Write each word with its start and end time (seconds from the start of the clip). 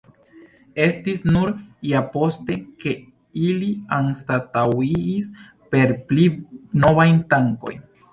Estis 0.83 1.19
nur 1.33 1.49
ja 1.89 1.99
poste, 2.15 2.55
ke 2.83 2.93
ili 3.49 3.67
anstataŭigis 3.97 5.29
per 5.75 5.95
pli 6.09 6.27
novaj 6.85 7.07
tankoj. 7.35 7.75